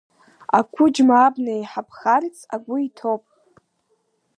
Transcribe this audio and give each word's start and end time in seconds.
Ақәыџьма 0.57 1.15
абна 1.25 1.51
иеиҳабхарц 1.53 2.35
агәы 2.55 2.77
иҭоуп. 2.87 3.23